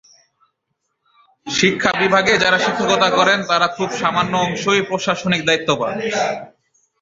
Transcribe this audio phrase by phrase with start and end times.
[1.47, 5.95] শিক্ষা বিভাগে যাঁরা শিক্ষকতা করেন, তার খুব সামান্য অংশই প্রশাসনিক দায়িত্ব পান।